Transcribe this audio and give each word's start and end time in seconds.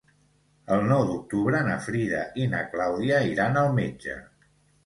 El 0.77 0.85
nou 0.91 1.03
d'octubre 1.09 1.59
na 1.69 1.77
Frida 1.89 2.23
i 2.45 2.47
na 2.55 2.65
Clàudia 2.75 3.23
iran 3.35 3.61
al 3.65 3.71
metge. 3.81 4.19